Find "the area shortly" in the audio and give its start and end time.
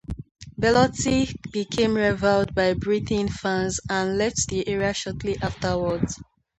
4.47-5.37